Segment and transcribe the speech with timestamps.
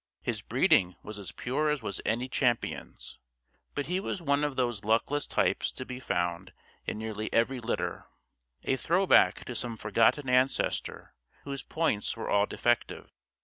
[0.23, 3.19] His breeding was as pure as was any champion's,
[3.75, 6.53] but he was one of those luckless types to be found
[6.87, 8.07] in nearly every litter
[8.63, 13.11] a throwback to some forgotten ancestor whose points were all defective.